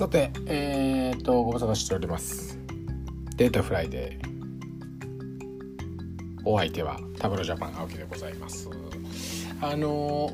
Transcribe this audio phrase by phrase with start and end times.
[0.00, 2.58] さて、えー、っと、ご無沙汰しております。
[3.36, 4.30] データフライデー。
[6.46, 8.70] お相手は Tableau Japan 青木でございます。
[9.60, 10.30] あの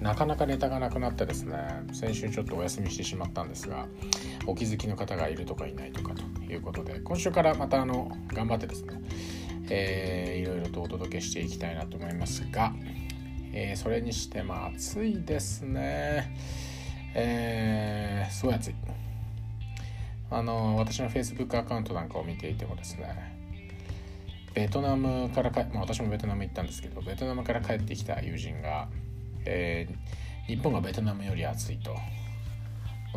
[0.00, 3.86] なかなかネタがなくなってですね、先週ちょっとお休みしてしまったんですが、
[4.46, 9.00] お気づきの方がいるとかいないとかということで、今週からまたあの、頑張ってですね、
[9.70, 12.72] えーいろいろとお届けしていきたいなと思いますが、
[13.52, 16.34] えーそれにしても暑いですね。
[17.14, 18.74] えーすごい暑い。
[20.30, 23.36] あの私の Facebook アカウントなんかを見ていてもですね
[24.54, 28.88] ベトナムからか、まあ、私もベトナム行ったんですけどベトナムから帰ってきた友人が、
[29.44, 31.94] えー日本がベトナムより暑いと。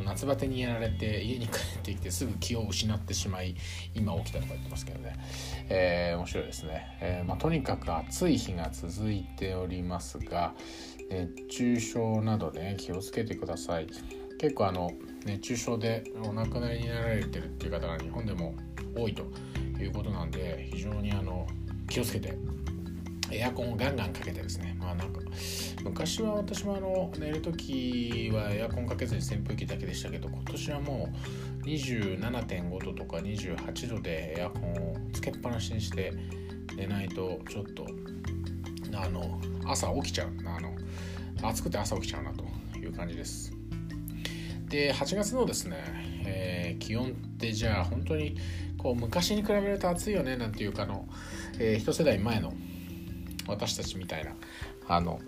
[0.01, 3.55] 夏バテにやられて家に帰ってきてすぐ気を失ってしまい
[3.93, 5.15] 今起きたとか言ってますけどね、
[5.69, 10.53] えー面白いですね、えーまあ、とにかく暑い日が続いておりますが
[11.09, 13.87] 熱中症などね気をつけてください。
[14.37, 14.91] 結構あの
[15.25, 18.55] 熱中症でお亡くなりになられてるっていう方が日本でも
[18.95, 19.23] 多いと
[19.81, 21.47] いうことなんで非常にあの
[21.89, 22.37] 気をつけて
[23.31, 24.75] エアコンをガンガンかけてですね。
[24.79, 25.21] まあなんか
[25.83, 31.09] 昔は私もあの寝る時はエアコンかけずに扇風機だけでしたけど今年はも
[31.63, 36.13] う27.5度とか28度でエアコンをつけっぱなしにして
[36.75, 37.85] 寝ないとちょっと
[38.95, 40.73] あの朝起きちゃうあの
[41.41, 42.45] 暑くて朝起きちゃうなと
[42.77, 43.51] いう感じです。
[44.67, 45.77] で8月のですね、
[46.25, 48.35] えー気温ってじゃあ本当に
[48.77, 51.07] こう昔に比べると暑いよねなんていうかあの、
[51.59, 52.51] えー一世代前の
[53.47, 54.31] 私たちみたいな
[54.87, 55.19] あの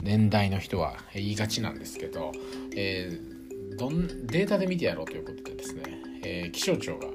[0.00, 2.32] 年代の人は言いがちなんですけど、
[2.76, 3.34] えー
[3.76, 5.82] どんデータで見てやろうということでですね、
[6.22, 7.08] えー気象庁が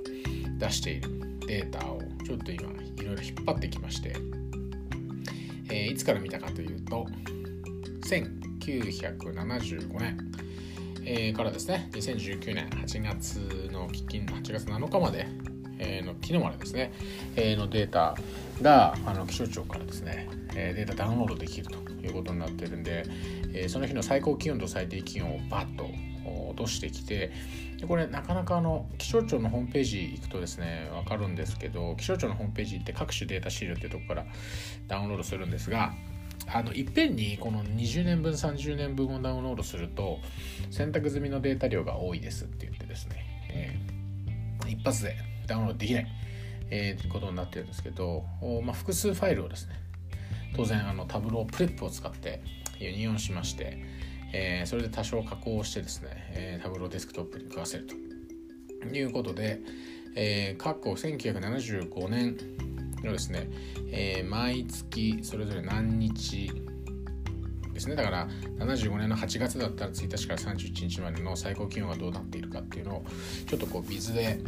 [0.57, 4.13] 出しているデータをちょっと今いろいろ引っ張ってきまして、
[5.89, 7.07] いつから見たかというと
[8.01, 10.17] 1975年、
[11.03, 11.89] えーからですね。
[11.93, 15.27] 2019年8月の基金8月7日まで、
[15.79, 16.91] えーの昨日までですね、
[17.35, 18.15] えーのデータ
[18.61, 23.05] があの気象庁からですね、えーデータダウンロードできるということになってるんで、
[23.53, 25.89] えーその日の最高気温と最低気温をバッと
[26.49, 27.31] 落としてきて
[27.79, 34.25] でこれなかなかあの気象庁のホームページ行くとですね分かるんですけど気象庁のホームページって各種データ資料っていうとこから
[34.87, 35.93] ダウンロードするんですが
[36.47, 40.19] あのいっぺんにこの20年分30年分をダウンロードすると
[40.71, 43.15] 選択済みのデータ量が多いですって言ってですね、
[43.49, 43.99] えー
[44.67, 45.15] 一発で
[45.47, 46.07] ダウンロードできない、
[46.69, 48.23] えーということになってるんですけど、
[48.63, 49.73] まあ、複数ファイルをですね
[50.55, 52.43] 当然あの Tableau Prep を使って
[52.79, 53.77] ユニオンしまして、
[54.33, 57.95] えーそれで多少加工してですね、えー Tableau Desktop に食わせると。
[58.91, 59.59] いうことで、
[60.15, 62.37] えー、過去1975年
[63.03, 63.49] のですね、
[63.91, 66.51] えー毎月それぞれ何日
[67.73, 67.95] ですね。
[67.95, 73.05] だから75年の8月だったら1日から31日までの最高気温がどうなっているかっていうのを
[73.47, 74.39] ちょっとこうビズで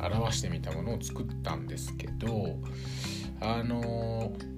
[0.00, 2.58] 表してみたものを作ったんですけど
[3.40, 4.56] あのー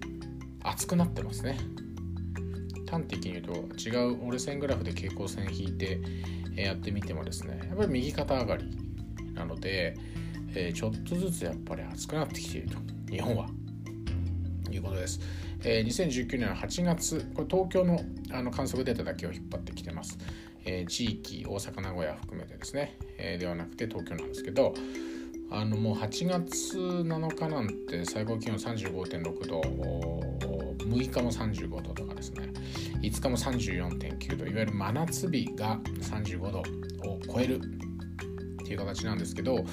[0.65, 1.59] 熱くなってますね。
[2.89, 6.01] 端的に言うと違う折れ線グラフで蛍光線引いて
[6.57, 8.65] やってみてもですねやっぱり右肩上がり
[9.35, 9.97] なので、
[10.53, 12.79] えちょっとずつやっぱり暑くなってきていると。
[13.09, 13.49] 日本は。
[14.71, 15.21] いうことです、
[15.65, 18.01] え2019年8月これ東京の
[18.31, 20.19] あの観測データだけを引っ張ってきてます、
[20.65, 24.75] え地域大阪名古屋含めてですね、えではなくて東京なんですけど
[25.51, 30.38] あのもう8月7日なんて最高気温35.6度
[30.89, 32.51] 6日も35度とかですね。
[33.03, 34.47] 5日も34.9度。
[34.47, 36.65] いわゆる真夏日が35度を
[37.27, 39.65] 超えるっていう形なんですけど、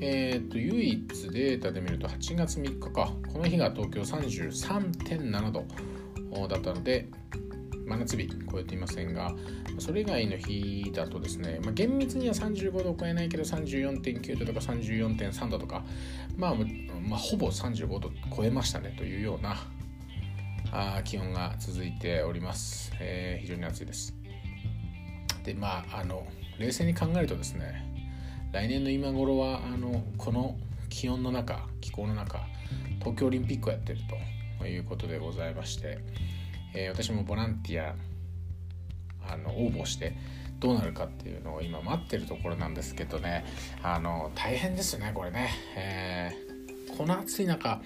[0.00, 3.12] えー、と唯一データで見ると8月3日か。
[3.32, 5.64] この日が東京33.7度
[6.48, 7.08] だったので
[7.86, 9.32] 真夏日超えていませんが
[9.78, 15.84] それ以外の日だとですね、まあ、厳密には35度を超えないけど34.9度とか34.3度とか、
[16.36, 16.54] まあ、
[17.00, 19.56] まあほぼ35度超えましたねというような
[20.72, 24.14] あ気温が続いております、えー非常に暑いです。
[25.44, 26.26] でまああの
[26.58, 27.84] 冷静に考えるとですね
[28.52, 30.56] 来年の今頃はあのこの
[30.88, 32.40] 気温の中気候の中
[32.98, 34.00] 東京オリンピックをやってる
[34.60, 35.98] ということでございまして、
[36.74, 37.94] えー私もボランティア
[39.32, 40.16] あの応募して
[40.58, 43.44] どうなるかっていうのを今待ってるところなんですけどね
[43.82, 46.45] あの大変ですねこれね、えー
[46.96, 47.82] この暑い中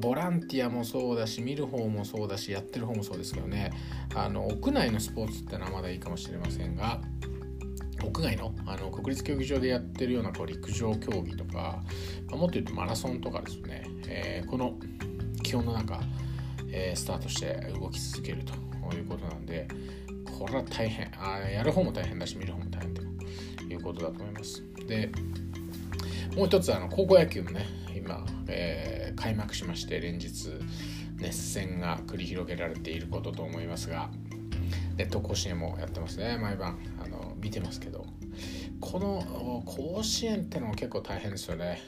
[0.00, 3.72] ボランティアもそうだし見る方もそうだしやってる方もそうですけどね。
[4.14, 7.00] あの屋内のスポーツってのはまだいいかもしれませんが
[8.02, 11.82] 屋外のあの国立競技場でやってるようなこう陸上競技とか、
[12.28, 14.74] まあもっと言うとマラソンとかですね、えーこの
[15.42, 16.00] 気温の中、
[16.70, 18.52] えースタートして動き続けると
[18.96, 19.68] いうことなんで
[20.38, 21.10] これは大変。
[21.18, 23.02] あやる方も大変だし見る方も大変で
[23.74, 24.62] いうことだと思います。
[24.86, 25.10] で
[26.36, 30.50] もう一つあの高校野球もね今、えー、開幕しまして連日
[31.16, 34.10] 熱戦が繰り広げられていることと思いますが
[34.96, 36.38] ネット甲子園もやってますね。
[36.38, 38.06] 毎晩あの見てますけど。
[38.80, 41.80] この甲子園ってのも結構大変ですよね。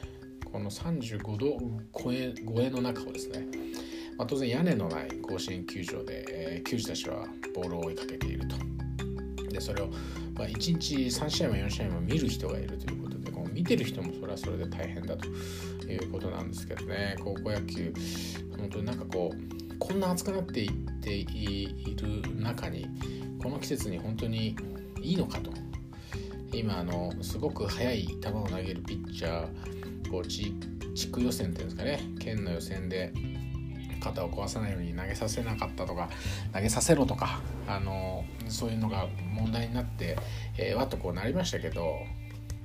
[0.45, 1.57] この35度
[1.93, 3.45] 超え超えの中をですね、
[4.17, 8.55] まあ、当然屋根のない甲子園球場で、えー、球児たちはボールを追いかけていると。
[9.51, 9.87] でそれを、
[10.33, 13.06] まあ、1日3試合も4試合も見る人がいるということ
[13.57, 15.27] 見てる人もそれはそれで大変だと
[15.87, 17.15] いうことなんですけどね。
[17.23, 17.91] 高校野球
[18.55, 20.71] 本当になんかこうこんな暑くなっていっ
[21.01, 22.87] ている中に
[23.41, 24.55] この季節に本当に
[25.01, 25.51] いいのかと。
[26.53, 30.53] 今あのすごく速い球を投げるピッチャーこう地
[31.11, 31.99] 区予選っていうんですかね。
[32.19, 33.11] 県の予選で
[33.99, 36.09] 肩を壊さないように投げさせなかったとか
[36.53, 40.15] 投げさせろとかあのそういうのが問題になって、
[40.57, 41.97] えー、わっとこうなりましたけど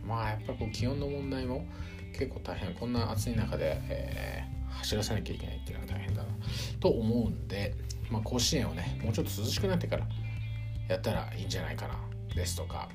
[0.05, 1.67] まあやっぱこう気温の問題も
[2.13, 2.75] 結構大変。
[2.75, 6.29] こんな暑い中で、えー、走らせなきゃいけないっていうのは大変だな
[6.81, 7.75] と思うんで、
[8.11, 10.07] まあ、甲子園をねもうちょっと涼しくなってから
[10.89, 11.99] やったらいいんじゃないかな
[12.35, 12.89] ですとか。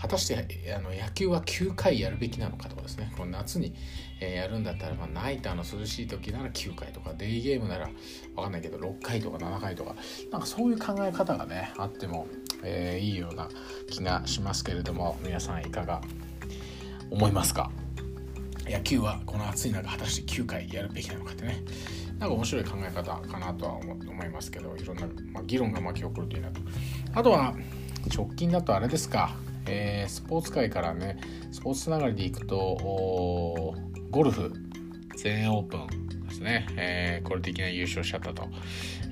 [0.00, 3.12] 果たしてあの野球は9回やるべきなのかとかですね。
[3.18, 3.74] この夏に、
[4.22, 7.90] えー、やるんだったら、まあ、ナイターの涼しい時なら9回とかデイゲームなら
[8.34, 9.94] 分かんないけど6回とか7回とか。
[10.32, 12.26] なんかそういう考え方がねあっても、
[12.62, 13.48] えー、いいような
[13.88, 16.00] 気がしますけれども皆さんいかが
[17.10, 17.70] 思いますか？
[18.66, 21.62] 野球はこの暑い中果たして9回やるべきなのかってね。
[22.18, 26.60] なんか面白い考え方かなとは思いますけどいろんな、まあ、議論が巻き起こるといいなと。
[27.14, 27.54] あとは
[28.14, 29.34] 直近だとあれですか、
[29.66, 31.18] えー、スポーツ界からね
[31.50, 33.74] スポーツつながりでいくと
[34.10, 34.52] ゴルフ。
[35.16, 38.48] 全英オープンですね、えー、これ的な優勝しちゃったと、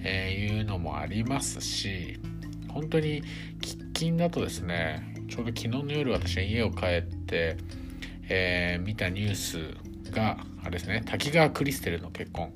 [0.03, 2.19] えー、いうのもありますし
[2.69, 3.23] 本当に
[3.61, 5.15] 喫緊だとですね。
[5.29, 7.57] ちょうど昨日の夜私は家を帰って
[8.29, 12.53] えー、見たニュースがあれですね滝川クリステルの結婚。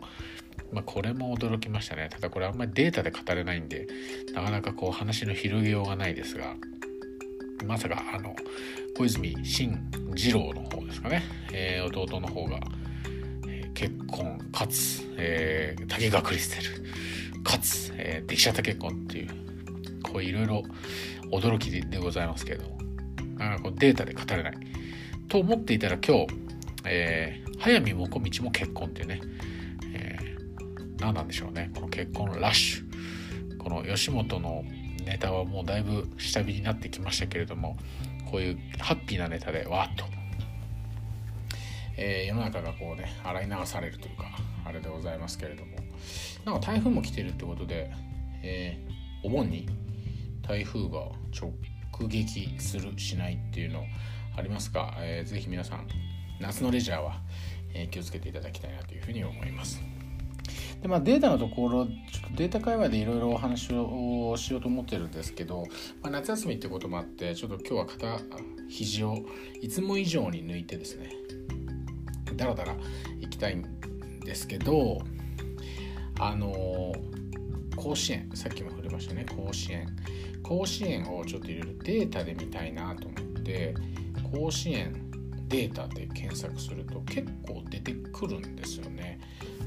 [0.70, 2.09] まあ、これも驚きましたね。
[2.11, 3.87] ただこれあんまりデータで語れないんで
[4.32, 6.55] なかなかこう話の広げようがないですが
[7.67, 8.35] まさかあの
[8.97, 9.79] 小泉進
[10.17, 11.23] 次郎の方ですかね、
[11.53, 12.59] えー、弟の方が、
[13.49, 19.29] え、結婚かつ、えー、滝川クリステルかつ、えー、できちゃった結婚っていう
[20.12, 20.62] こういろいろ
[21.31, 22.64] 驚きでございますけれど。
[23.38, 24.55] なかなかこうデータで語れない。
[25.29, 26.26] と思っていたら今日、
[26.85, 29.20] えー、早見もこみちも結婚っていうね、
[29.94, 31.70] えー、何なんでしょうね。
[31.75, 33.59] この結婚ラッシュ。
[33.59, 34.64] この吉本の
[35.05, 37.76] ネタはもうだいぶ下火になってきましたけれども
[38.31, 40.05] こういうハッピーなネタでわっと、
[41.97, 44.25] えー、世の中がこうね洗い流されるというか
[44.64, 45.82] あれでございますけれども。
[46.44, 47.93] なんか台風も来てるってことで、
[48.43, 49.69] えー、お盆に
[50.42, 51.52] 台風が直
[52.08, 53.84] 撃するしないっていうの
[54.36, 55.86] ありますか、えー、ぜひ皆さん
[56.40, 57.20] 夏のレジャーは、
[57.74, 59.80] えー、気をつけていただきたいなというふうに思います。
[60.80, 61.92] でまあ、データのところちょ
[62.26, 65.64] っとデータ界隈でいろいろお話をしようと思ってるんですけど、
[66.02, 68.18] まあ、夏休みってこともあってちょっと今日は肩
[68.68, 69.18] 肘を
[69.60, 71.10] いつも以上に抜いてですね
[72.34, 72.74] だらだら
[73.20, 75.02] いきたいんですけど
[76.18, 76.92] あの
[77.76, 79.87] 甲子園さっきも触れましたね甲子園
[80.52, 83.75] 甲子園をちょっといろいろデータで見たいなと思って
[84.30, 85.11] 甲子園
[85.49, 89.18] データで検索すると結構出てくるんですよね。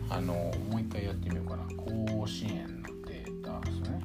[0.10, 0.34] あの
[0.70, 1.64] もう一回やってみようかな。
[1.76, 4.02] 甲子園のデータですね。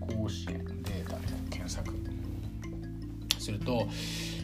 [0.00, 1.92] 甲子園データで検索
[3.38, 3.88] すると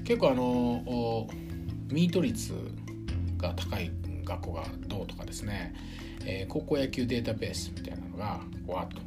[0.05, 1.27] 結構あの
[1.91, 2.53] ミート率
[3.39, 3.91] が高い
[4.25, 5.75] 学校がどうとかですね、
[6.27, 8.99] えー、高校野球データベースみたいなのがわっと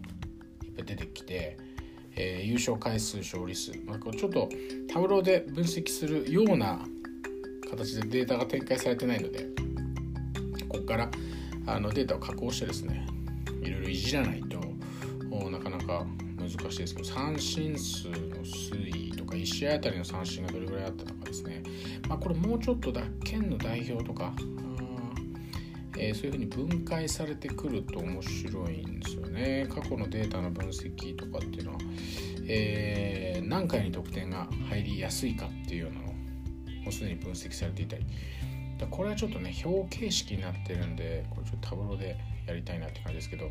[0.65, 1.57] いっぱい出てきて
[2.15, 4.49] えー、優勝回数勝利数、まあ、こうちょっと
[4.91, 6.79] タブローで分析するような
[7.69, 9.47] 形でデータが展開されてないので
[10.69, 11.09] ここから
[11.67, 13.05] あのデータを加工してですね
[13.61, 14.59] いろいろいじらないと
[15.49, 16.05] なかなか
[16.37, 21.63] 難しいですけど三振数の推移とか1試合あたりの三振がどれぐらいあったとかですね、
[22.07, 24.33] まあ、これもうちょっとだ県の代表とか
[25.97, 29.67] えー、そういうふうに分解されてくると面白いんですよね。
[29.69, 31.77] 過去のデータの分析とかっていうのは、
[32.47, 38.05] えー、何回に得点が入りやすいかっていうようなのもうすでに分析されていたり。
[38.77, 43.49] だこれはちょっとね表形式になってるんでこれちょっとタブローでやりたいなって感じですけど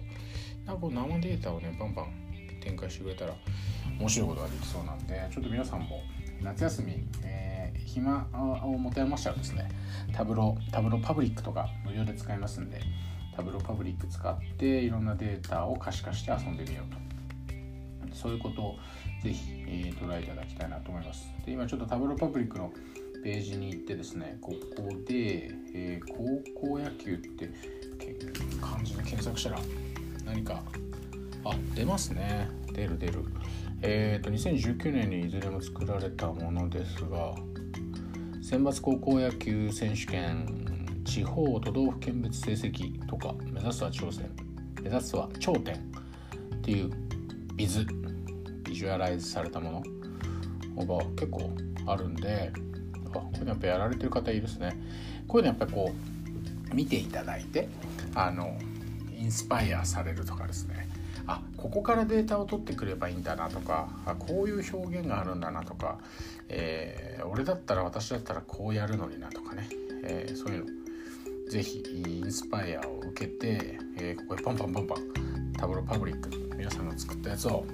[0.67, 2.13] なんかこう生データをねバンバン
[2.61, 3.35] 展開してくれたら
[3.99, 6.03] 面白いことができそうなんでちょっと皆さんも
[6.45, 9.71] 夏休み、えー、暇を持て余したらですね。
[10.13, 12.81] タブロタブロパブリックとか無料で使えますんで
[13.35, 17.05] タブロパブリック使っていろんなデータを可視化して遊んでみようと。
[18.15, 18.79] そういうことを
[19.23, 21.27] ぜひ、えー、捉えていただきたいなと思います。
[21.45, 22.73] で今ちょっとタブロパブリックの
[23.25, 27.51] ページに行ってですねここで、えー、高校野球って
[28.61, 29.59] 漢字で検索したら
[30.27, 30.63] 何か
[31.45, 32.49] あ出ますね。
[32.73, 33.25] 出る出る。
[33.87, 37.35] え、ー、と2019年にいずれも作られたものですが
[38.43, 44.31] 選抜高校野球選手権地方都道府県別成績とか目指すは挑戦
[44.83, 45.79] 目指すは頂点っ
[46.63, 46.91] ていう
[47.57, 47.87] ビズ
[48.63, 49.83] ビジュアライズされたも
[50.77, 51.51] のが結構
[51.87, 52.53] あるんで
[53.07, 54.81] あこういうのやっぱやられてる方いいですね。
[55.29, 55.93] こういうのやっぱりこ
[56.73, 57.69] う見ていただいて
[58.15, 58.59] あの
[59.17, 60.89] インスパイアされるとかですね。
[61.65, 65.99] ここからデータを取ってくればいいんだなとかあこういう表現があるんだなとか、
[66.51, 69.71] えー、俺だったら私だったらこうやるのになとかね、
[70.05, 71.51] えー、そういうの。
[71.51, 77.65] ぜひインスパイアを受けて、えー、ここでパンパンパンパンタブロパブリック皆さんが作ったやつを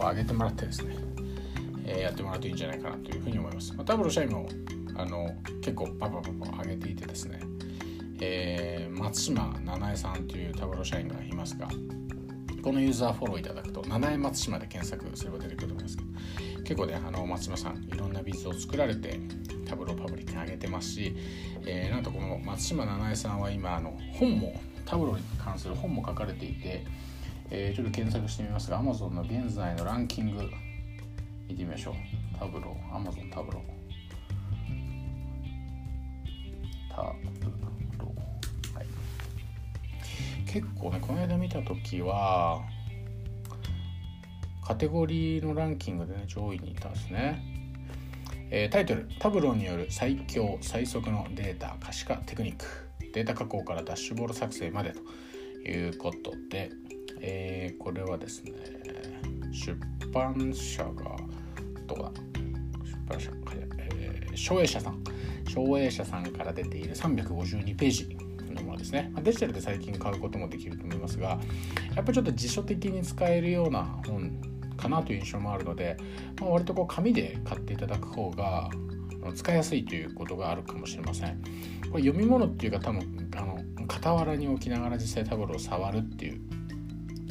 [0.00, 0.96] 上げてもらってですね、
[1.86, 4.48] えやってもらうといいんじゃないかなというふうに思います、まあ、タブロ社員も
[4.96, 7.40] あの結構パパパパ上げていてですね、
[8.20, 11.68] え松島七重さんというタブロ社員がいますが
[12.62, 16.10] このユーザーフォローいただくと七重松島で検索すれば出てくると思いますけど
[16.60, 19.18] 結構ねあの松島さんいろんなビズを作られて
[19.66, 21.14] タブローパブリックに上げてますし、
[21.64, 26.84] えー、なんとこの松島七重さんは今あの本もタブローに関する本も書かれていて、
[27.50, 30.42] えー、ちょっと検索してみますが Amazon の現在のランキング
[31.48, 31.94] 見てみましょう。
[32.38, 33.78] タブロー Amazon タブロー。
[40.60, 42.62] 結構ねこの間見た時は
[44.66, 47.40] カテゴリーのランキングでね上位にいたんですね、
[48.50, 52.64] えー、タイトル「タブローによる最強最速のデータ可視化テクニック」
[53.14, 54.92] データ加工からダッシュボード作成まで
[55.62, 56.70] ということで、
[57.20, 58.52] えー、これはですね
[59.52, 59.78] 出
[60.12, 61.16] 版社が
[61.86, 62.10] どこだ
[62.84, 63.30] 出版社、
[63.78, 65.04] えー、省営者さん。
[65.48, 68.27] 省営者さんから出ている352ページ。
[68.76, 71.38] ですね、デジタルで最近買うこともできると思いますが
[71.94, 74.30] やっぱりちょっと辞書的に使えるような本
[74.76, 75.96] かなという印象もあるので、
[76.40, 78.70] まあ、割とこう紙で買っていただく方が
[79.34, 81.42] 使いやすいということがあるかもしれません。
[81.90, 86.40] これ読み物っていうか多分あの傍らに置きながら実際タブロを触るっていう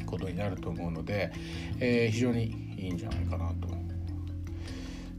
[0.06, 1.32] ことになると思うので、
[1.80, 3.68] えー、非常にいいんじゃないかなと。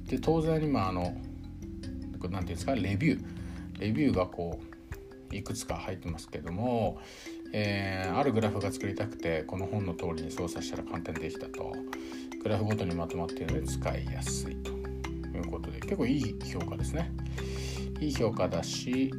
[0.06, 3.24] で当然今あの何て言うんですかレビュー。
[3.80, 4.77] レビューがこう
[5.32, 6.98] いくつか入ってますけども、
[7.52, 11.72] えー、あるグラフが作りたくてこの本の通りに操作したら簡単にできたと。
[12.42, 17.10] グラフごとにまとまっているので使いやすいということで結構いい評価ですね。
[18.00, 19.12] いい評価だし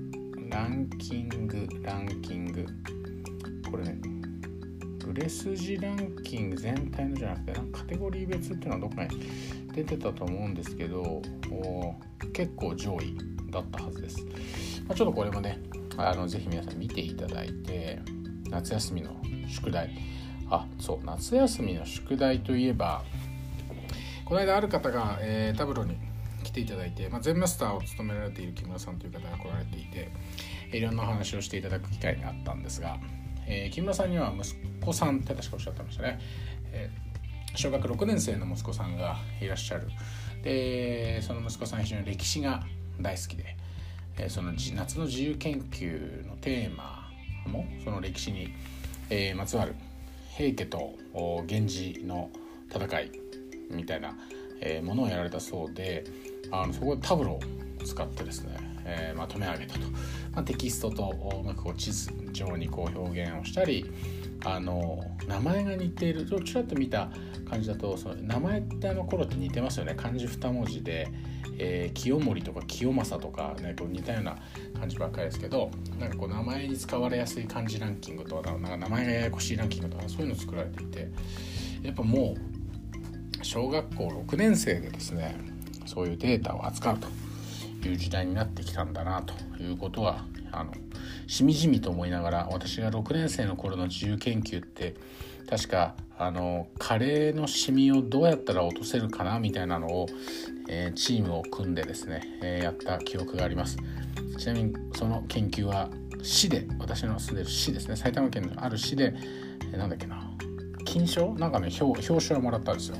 [0.50, 2.66] ランキングランキング。
[3.70, 4.00] これね
[5.06, 9.22] 売れ筋ランキング全体のじゃなくてなんかカテゴリー別っていうのはどっかに
[9.74, 11.22] 出てたと思うんですけど
[12.32, 13.18] 結構上位
[13.50, 14.24] だったはずです、
[14.88, 15.60] まあ、ちょっとこれもね
[16.08, 18.00] あのぜひ皆さん見ていただいて
[18.50, 19.16] 夏休みの
[19.48, 19.90] 宿題。
[20.52, 23.04] あそう夏休みの宿題といえば
[24.26, 25.98] この間ある方が、えー、タブロに
[26.44, 30.12] 来ていただいて、まあ、全マスターを務められている木村さんという方が来られていて
[30.72, 32.98] いろんなお話をしていただく機会があったんですが、
[33.48, 36.20] えー、木村さんには息子さんって確かおっしゃってましたね、
[36.72, 39.88] えー、小学6年生の息子さんがいらっしゃる。
[40.44, 42.64] でその息子さん非常に歴史が
[43.02, 43.58] 大好きで
[44.20, 47.10] えその夏の自由研究のテーマ
[47.48, 48.54] もその歴史に、
[49.10, 49.76] えまつわる
[50.36, 52.30] 平家と源氏の
[52.70, 53.12] 戦い
[53.72, 54.16] みたいな、
[54.62, 56.04] えものをやられたそうで
[56.52, 59.80] あのそこでタブローを使ってですね、えまとめ上げたと、
[60.34, 63.90] まあ、テキストとうまくこう地図上にこう表現をしたり
[64.44, 67.10] あの名前が似ているちょちらっと見た
[67.50, 69.96] 感じだとその名前ってあの頃って似てますよね。
[69.96, 71.08] 漢字2文字で、
[71.60, 74.38] えー、清盛とか清正とか、ね、こう似たような
[74.80, 81.10] 感じばっかりですけどなんかこう名前に使われやすい漢字ランキングとかなんか名前がややこしいランキングとかそういうの作られていて
[81.84, 82.36] やっぱも
[83.42, 85.38] う小学校6年生でですね
[85.86, 86.98] そういうデータを扱う
[87.82, 90.74] という時代になってきたんだなということはあの
[91.28, 94.96] しみじみと思いながら私が6年生の頃の自由研究って
[95.50, 100.06] 確かあのカレーのシミをどうやったら落とせるかなみたいなのを、
[100.68, 103.78] えー、チームを組んでですね、えー、やった記憶があります。
[104.38, 105.90] ちなみにその研究は
[106.22, 107.96] 市で私の住んでる市ですね。
[107.96, 109.14] 埼玉県のある市で、
[109.72, 110.30] えー、だっけな。
[110.84, 111.36] 金賞？
[111.36, 112.98] なんかね表表彰をもらったんですよ。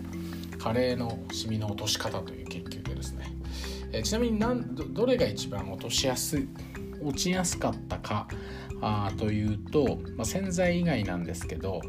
[0.58, 3.26] カレーのシミの落とし方という研究でですね、
[3.92, 6.48] えー、ちなみになんどれが一番落としやすい
[7.02, 8.30] 落ちやすかったか
[8.82, 11.82] あというと、まあ、洗剤以外なんですけど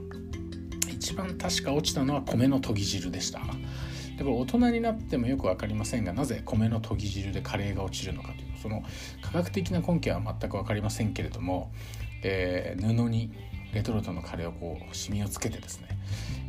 [1.00, 3.40] 一番確か落ちたのは米の研ぎ汁でした。
[4.18, 8.82] でこれ大人になってもよく分かりませんがなぜ米の研ぎ汁でカレーが落ちるのかというその
[9.22, 11.72] 科学的な根拠は全く分かりませんけれども、
[12.22, 13.32] えー、布に
[13.72, 15.88] レトルトのカレーをこうシミをつけてですね、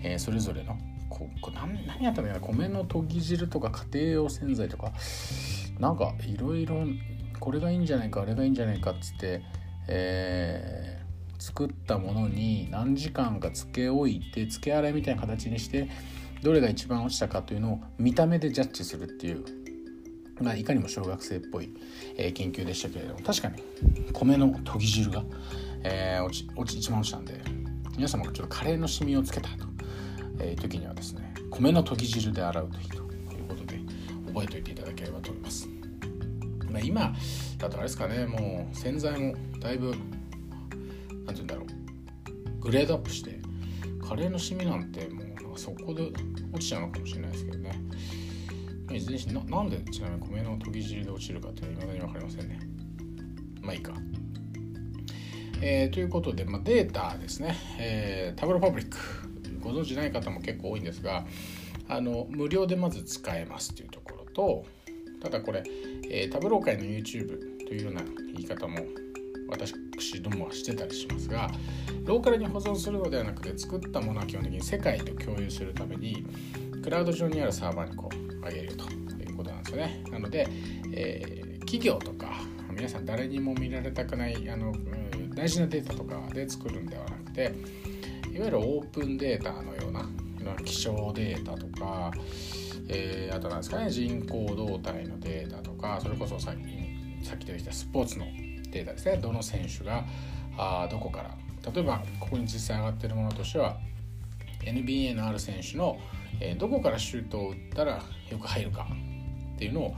[0.04, 0.78] えー、それぞれの
[1.10, 4.92] ここ何何やったの米の研ぎ汁とか家庭用洗剤とか
[5.80, 6.84] なんかいろいろ
[7.40, 9.44] これがいいんじゃないかあれがいいんじゃないかっつって、
[9.88, 11.01] えー、
[11.42, 15.90] 作ったものに何時間かつけ置いてつけ洗いみたいな形にして
[16.44, 19.44] どれが一番落ちたかというのを見た目でジャッジするっていう。
[20.40, 21.72] まあ、いかにも小学生っぽい、
[22.18, 23.20] えー、研究でしたけれども。
[23.20, 23.62] 確かに
[24.12, 25.24] 米の研ぎ汁が、
[25.84, 27.42] えー、落ち落ち一番落ちたんで
[27.96, 29.66] 皆様がちょっとカレーのシミをつけたと、
[30.40, 33.02] えー、時にはですね米の研ぎ汁で洗うといいという
[33.48, 33.80] ことで
[34.28, 35.68] 覚えておいていただければと思います、
[36.72, 37.14] まあ、今
[37.60, 39.94] だとあれですかねもう洗剤もだいぶ
[41.26, 42.60] 何て言うんだろう。
[42.60, 43.40] グレードアップして
[44.08, 46.12] カレーのシミなんてもうそこで
[46.52, 47.82] 落ちちゃうのかもしれないですけどね。
[48.92, 52.60] いずれにしてなんでちなみに米の研ぎ汁で落ちるかっていうのは未だに分かりませんね。
[53.62, 53.94] まあいいか。
[55.64, 58.98] えー、ということで、まあ、データですね、えー、タブローパブリック。
[59.62, 61.26] ご存知ない方も結構多いんですが
[61.88, 64.66] あの無料でまず使えますというところと
[65.22, 65.64] ただこれ、
[66.10, 67.38] えー、タブロー界の YouTube
[67.68, 68.02] というような
[68.34, 68.80] 言い方も
[69.52, 71.50] 私どもはしてたりしますが
[72.06, 76.26] ローカルに保存するのではなくて作ったものは基本的に世界と共有するために
[76.82, 80.04] クラウド上にあるサーバーにこう上げるということなんですよね。
[80.12, 80.48] なので、
[80.94, 82.42] えー、企業とか
[82.72, 84.74] 皆さん誰にも見られたくないあの
[85.36, 87.54] 大事なデータとかで作るんではなくて
[88.34, 90.06] いわゆるオープンデータのような
[90.66, 92.12] 気象データとか、
[92.88, 98.26] えー、あとなんですかね人口動態のデータとかそれこそさっきさっき出てきたスポーツの
[98.72, 99.18] データですね。
[99.18, 100.04] どの選手が
[100.58, 101.36] あどこから。
[101.72, 103.78] 例えばここに実際上がってるものとしては
[104.66, 106.00] NBA のある選手の、
[106.40, 108.88] えー、どこからシュートを打ったらよく入るか
[109.56, 109.96] っていうのを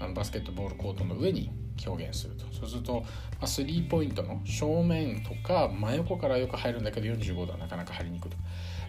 [0.00, 1.50] あのバスケットボールコートの上に
[1.86, 2.44] 表現すると。
[2.52, 3.04] そうすると、
[3.40, 8.36] ま、スリーポイントの正面とか真横からよく入るんだけど45度はなかなか入りにくいと、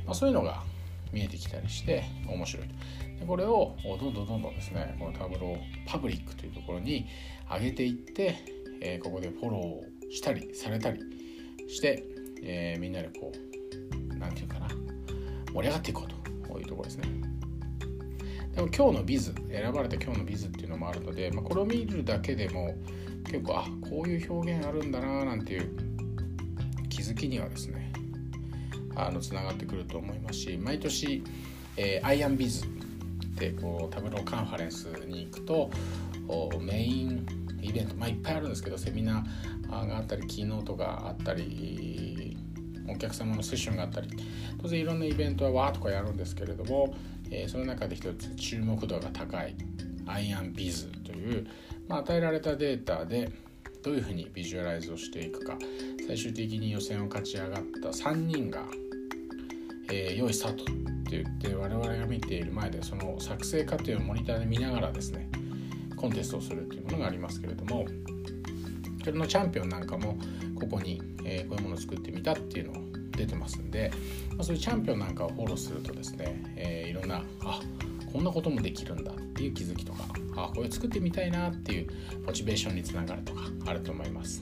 [0.05, 0.63] まあ、そういうのが
[1.11, 2.73] 見えてきたりして面白いと。
[3.19, 7.07] でこれをどんどんどんどんですねこのタブローパブリックというところに
[7.51, 10.99] 上げていって、えー、ここでフォローしたりされたり
[11.67, 12.03] して、
[12.41, 14.67] えー、みんなでこう何て言うかな
[15.53, 17.29] 盛り上がっていこうというところですね。
[18.55, 22.75] でも今日のビズ選ばれた今日のビズっていうのもあるので、まあ、これを見るだけでも
[23.23, 25.69] 結構あこういう表現あるんだななんていう
[26.89, 27.91] 気づきにはですね
[28.95, 31.23] あのつながってくると思いますし毎年、
[31.77, 32.65] えー、アイアンビズ
[33.35, 35.69] でこうタブローカンファレンスに行くと
[36.59, 37.25] メイン
[37.61, 42.37] イベント、まあ、いっぱいあるんですけどセミナーがあったりキーノートがあったり
[42.87, 44.09] お客様のセッションがあったり
[44.61, 46.93] 当然いろんなイベントはわーとかやるんですけれども
[47.31, 49.55] えー、その中で一つ注目度が高い
[50.07, 51.47] アイアンビズという、
[51.87, 53.31] まあ、与えられたデータで
[53.83, 55.57] どういうふうにビジュアライズをしていくか
[56.07, 58.63] 最終的に予選を勝ち上がった3人が、
[59.91, 65.29] えー、用意スタートって言って我々が見ている前でその作成過程をモニターで見ながらですね
[65.99, 67.85] コンテストをするっていうものがありますけれども
[69.03, 70.17] それのチャンピオンなんかも
[70.55, 73.91] ここに、え、こういうものを作ってみたっていうのを出てますんで、
[74.37, 77.59] ま、そういうチャンピオンなんかをフォローするとですね、え、いろんなあ
[78.11, 80.03] こんなこともできるんだっていう気づきとか
[80.35, 81.87] あこれ作ってみたいなっていう
[82.25, 84.41] モチベーションにつながるとかあると思います。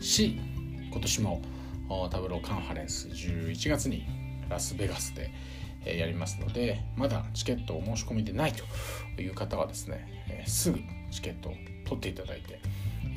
[0.00, 0.38] し
[0.90, 1.42] 今年も
[2.10, 4.04] タブローカンファレンス11月に
[4.48, 5.30] ラスベガスで
[5.94, 8.52] やりますのでまだチケットを申し込みでない
[9.14, 10.78] という方はですねすぐ
[11.10, 11.52] チケットを
[11.84, 12.60] 取っていただいて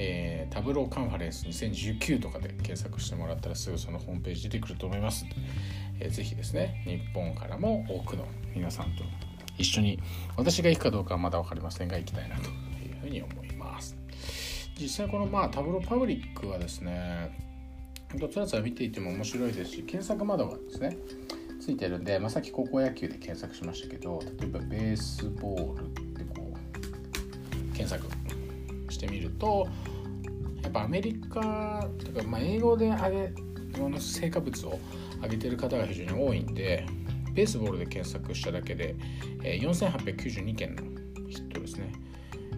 [0.02, 5.26] えー、タブローカンファレンス2019とかで検索してもらったらすぐそのホームページ出てくると思います。
[5.26, 5.36] ので、
[6.00, 9.04] えー、ぜひですね日本からも多くの皆さんと
[9.58, 10.00] 一緒に
[10.38, 13.98] 私が行くかどうかはまだ分かりませんが行きたいなというふうに思います。
[14.80, 17.38] 実際このまあタブローパブリックはですね
[18.32, 20.98] つらつら見ていても面白いですし検索窓がですね
[21.70, 28.04] ついてるんで、まあ、さっき高校野球で検索しましたけど例えばベースボールってこう検索
[28.92, 29.68] してみると
[30.64, 34.80] やっぱアメリカとか、まあ、英語で上げの成果物を
[35.22, 36.88] 上げてる方が非常に多いんで
[37.36, 38.96] ベースボールで検索しただけで、
[39.44, 40.82] えー、4892件の
[41.30, 41.92] ヒットですね、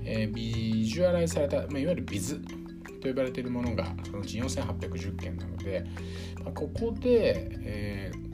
[0.05, 2.41] えー、ビジュアライされた、まあ、いわゆるビズ
[3.01, 5.83] と呼ばれているものがそのうち4810件なので、
[6.45, 8.30] まあ、ここで、えー、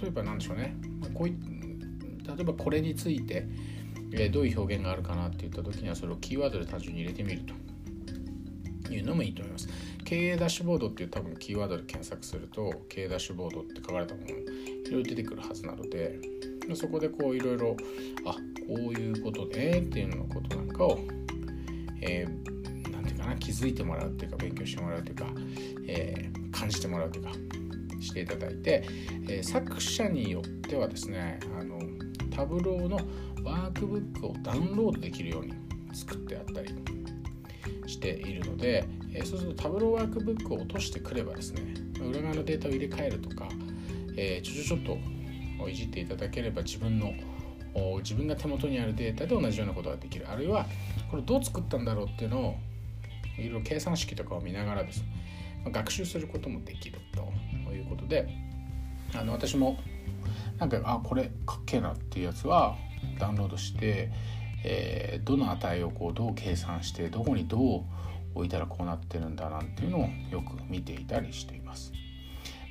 [0.00, 0.76] 例えば何でしょうね、
[1.14, 3.46] こうい例えばこれについて、
[4.12, 7.42] え、どういう表現があるかなっていった時にはそれをキーワードで単純に入れてみる
[8.86, 9.68] というのもいいと思います。
[10.04, 14.30] 経営ダッシュボードっていう多分キーワードで検索すると経営ダッシュボードって書かれたものい
[14.90, 16.20] ろいろ出てくるはずなので
[16.74, 17.76] そこでこういろいろ
[18.24, 21.00] あこういうことでっていうののことなんかを、
[22.00, 25.26] えー、なんていうかな気づいてもらうっていうか勉強してもらうというか、
[25.88, 27.32] えー、感じてもらうというか
[28.00, 28.84] していただいて、
[29.28, 31.78] え、作者によってはですねあの
[32.34, 32.96] タブローの
[33.42, 35.54] ワークブックをダウンロードできるように
[35.92, 36.68] 作ってあったり
[37.86, 41.62] しているので、えそうするとタブローワークブックを落としてくればですね
[42.00, 43.48] 裏側のデータを入れ替えるとか、
[44.16, 44.80] えちょちょちょっ
[45.58, 47.14] といじっていただければ自分の
[47.98, 50.30] 自分が手元にあるデータで同じようなことができる。
[50.30, 50.66] あるいは
[51.10, 52.56] これどう作ったんだろうっていうのを
[53.38, 55.15] いろいろ計算式とかを見ながらですね
[55.70, 58.28] 学習することもできるということで
[59.14, 59.78] あの私も
[60.58, 62.76] なんかあこれかっけえなっていうやつは
[63.18, 64.10] ダウンロードして、
[64.64, 67.82] えー、どの値をこうどう計算してどこにどう
[68.34, 71.92] 置いたらこうなってるんだなんていうのをよく見ていたりしています。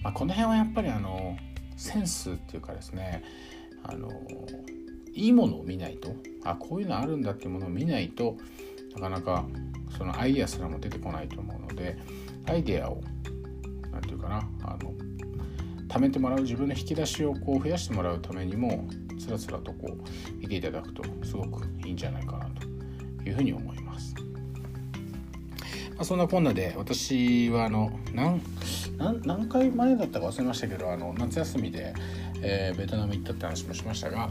[0.03, 1.35] まあ、この辺はやっぱりあの
[1.75, 3.23] センスっていうかですね
[3.83, 4.09] あの
[5.13, 8.37] いいものを見ないとあこういうのあるんだっていうものを見ないと
[8.93, 9.45] なかなか
[9.97, 11.97] そのアイデアすらも出てこないと思うので
[12.47, 13.01] アイデアを
[13.91, 14.93] 何て言うかなあの
[15.87, 24.13] 貯めてもらう自分の引き出しをこう増やしてもらうためにもつらつらとこう見ていただくとすごくいいんじゃないかなというふうに思います。
[25.95, 28.41] まあ、そんなこんなで私はあの何
[28.97, 31.93] 何回前だったか忘れましたけどあの夏休みで、
[32.41, 34.29] えー、ベトナム行ったって話もしましたが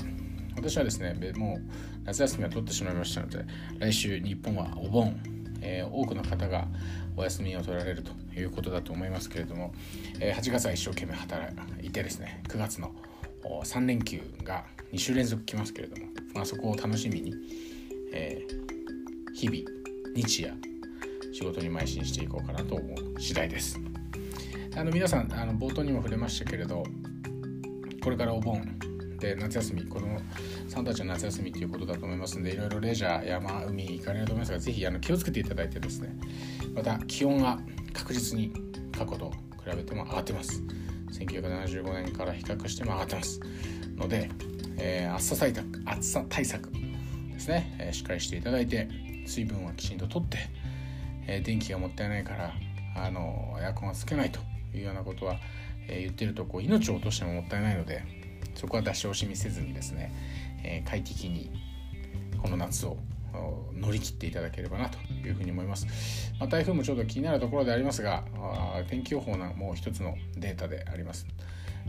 [0.57, 3.45] 私はですねもう夏休みは取ってしまいましたので
[3.79, 5.19] 来週日本はお盆、
[5.65, 6.69] えー、多くの方が
[7.17, 9.73] お休みを取られるということだと思いますけれども、
[10.21, 12.93] え8月は一生懸命働いてですね9月の
[13.43, 17.35] 3連休が2週連続来ますけれども、まあ、そこを楽しみに、
[18.13, 19.59] えー、日々
[20.15, 20.55] 日夜
[21.33, 23.81] 仕事に邁進していこうかなと思う次第です。
[24.77, 26.83] あの皆さんあの冒頭にも触れましたけれど
[28.03, 28.61] これからお盆
[29.25, 30.21] で夏休み子供
[30.69, 36.15] さんたちの夏休みということだと思いますのでいろいろレジャー山海行かれると思いますがぜひあの気をつけていただいてですね
[36.75, 37.59] また気温が
[37.95, 38.53] 確実に
[38.93, 39.31] 過去と
[39.65, 40.63] 比べても上がってます。
[41.11, 43.41] 1975年から比較しても上がってます。
[43.97, 44.29] ので、
[44.77, 46.71] えー、暑さ対策暑さ対策
[47.33, 48.89] ですね、えー、しっかりしていただいて
[49.25, 50.39] 水分はきちんととって、
[51.27, 52.53] えー、電気がもったいないから
[52.97, 54.41] あのエアコンはつけないと
[54.77, 55.37] いうようなことは、
[55.89, 58.24] え言ってるとこう命を落としてももったいないので
[58.55, 60.13] そこは出し惜しみせずにですね、
[60.63, 61.51] え快適に
[62.43, 62.97] この夏を
[63.75, 65.87] 乗り切っていただければなというふうに思います。
[66.39, 68.25] まあ、台風もちょっと気になるところでありますが、
[68.89, 71.27] 天気予報のもう一つのデータであります。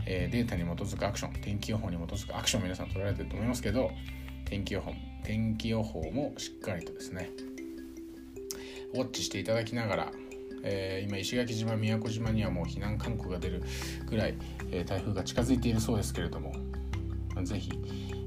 [0.06, 3.90] えー、データに基づくアクション、天気予報に基づくアクション皆さん取られてると思いますけど、
[4.44, 4.92] 天気予報、
[5.24, 7.30] 天気予報もしっかりとですね、
[8.94, 10.12] ウォッチしていただきながら、
[10.62, 13.62] えー、今石垣島宮古島にはもう避難勧告が出る
[14.06, 14.34] ぐらい、
[14.70, 16.52] えー、台風が近づいているそうですけれども
[17.42, 17.70] 是非、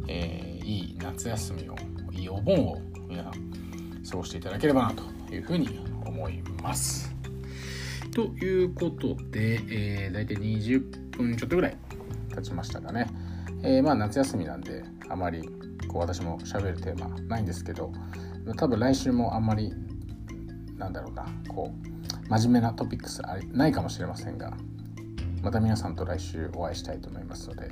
[0.08, 1.76] えー、いい夏休みを
[2.12, 3.34] いいお盆を皆さん
[4.10, 7.10] 過ごしていただければなというふうに思います。
[8.12, 11.78] ということで、えー、大体20分ちょっとぐらい
[12.36, 13.08] 経ちましたかね。
[13.62, 15.42] えー、まあ夏休みなんであまり
[15.88, 17.92] こう私も喋るテーマないんですけど
[18.58, 19.74] 多分来週もあんまり
[20.78, 21.99] なんだろうなこう
[22.30, 24.54] 真面目なトピックスないかもしれませんが
[25.42, 27.72] また皆さんと来週お会いしたいと思いますので、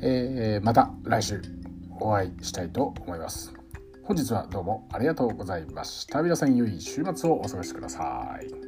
[0.00, 1.42] えー、また来週
[2.00, 3.54] お会いしたいと思います。
[4.04, 6.22] 本日はどうもありがとうございました。
[6.22, 8.65] 皆さん良い週末をお過ごしください。